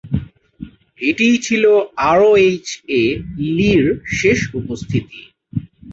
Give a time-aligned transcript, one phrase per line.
[1.01, 1.63] এটিই ছিল
[2.09, 3.01] আরওএইচ-এ
[3.49, 3.83] লির
[4.17, 5.21] শেষ উপস্থিতি।